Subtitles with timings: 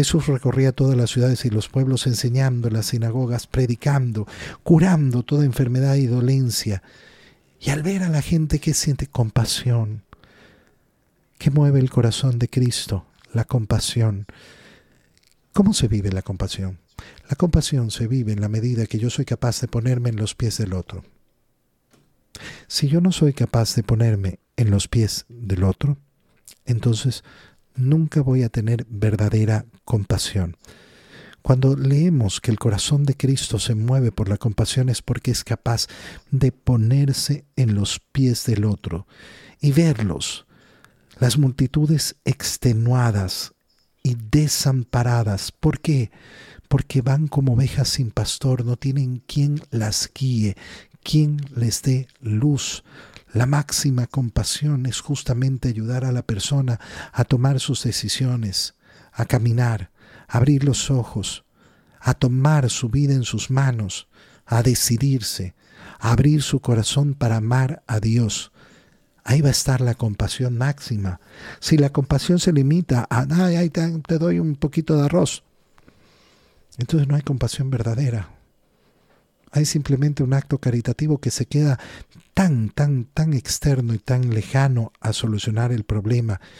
[0.00, 4.26] Jesús recorría todas las ciudades y los pueblos enseñando en las sinagogas, predicando,
[4.62, 6.82] curando toda enfermedad y dolencia.
[7.60, 10.02] Y al ver a la gente que siente compasión,
[11.36, 13.04] ¿qué mueve el corazón de Cristo?
[13.34, 14.24] La compasión.
[15.52, 16.78] ¿Cómo se vive la compasión?
[17.28, 20.34] La compasión se vive en la medida que yo soy capaz de ponerme en los
[20.34, 21.04] pies del otro.
[22.68, 25.98] Si yo no soy capaz de ponerme en los pies del otro,
[26.64, 27.22] entonces
[27.80, 30.56] nunca voy a tener verdadera compasión.
[31.42, 35.42] Cuando leemos que el corazón de Cristo se mueve por la compasión es porque es
[35.42, 35.86] capaz
[36.30, 39.06] de ponerse en los pies del otro
[39.60, 40.46] y verlos,
[41.18, 43.52] las multitudes extenuadas
[44.02, 45.52] y desamparadas.
[45.52, 46.10] ¿Por qué?
[46.68, 50.56] Porque van como ovejas sin pastor, no tienen quien las guíe,
[51.02, 52.84] quien les dé luz.
[53.32, 56.80] La máxima compasión es justamente ayudar a la persona
[57.12, 58.74] a tomar sus decisiones,
[59.12, 59.90] a caminar,
[60.26, 61.44] a abrir los ojos,
[62.00, 64.08] a tomar su vida en sus manos,
[64.46, 65.54] a decidirse,
[66.00, 68.50] a abrir su corazón para amar a Dios.
[69.22, 71.20] Ahí va a estar la compasión máxima.
[71.60, 75.44] Si la compasión se limita a, ay, ay, te doy un poquito de arroz,
[76.78, 78.39] entonces no hay compasión verdadera.
[79.50, 81.78] Hay simplemente un acto caritativo que se queda
[82.34, 86.40] tan, tan, tan externo y tan lejano a solucionar el problema